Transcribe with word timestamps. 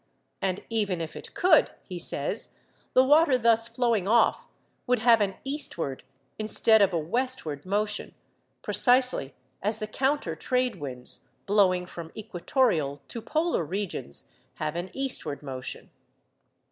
And 0.41 0.63
even 0.67 0.99
if 0.99 1.15
it 1.15 1.35
could, 1.35 1.69
he 1.83 1.99
says, 1.99 2.55
the 2.93 3.03
water 3.03 3.37
thus 3.37 3.67
flowing 3.67 4.07
off 4.07 4.47
would 4.87 4.97
have 4.97 5.21
an 5.21 5.35
eastward 5.43 6.03
instead 6.39 6.81
of 6.81 6.91
a 6.91 6.97
westward 6.97 7.67
motion, 7.67 8.15
precisely 8.63 9.35
as 9.61 9.77
the 9.77 9.85
counter 9.85 10.35
trade 10.35 10.77
winds, 10.77 11.25
blowing 11.45 11.85
from 11.85 12.11
equatorial 12.17 12.99
to 13.09 13.21
polar 13.21 13.63
regions, 13.63 14.31
have 14.55 14.75
an 14.75 14.89
eastward 14.93 15.43
motion. 15.43 15.91